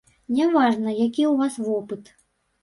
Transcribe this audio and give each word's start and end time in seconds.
Не 0.37 0.45
важна, 0.55 0.89
які 0.99 1.27
ў 1.27 1.33
вас 1.43 1.59
вопыт. 1.67 2.11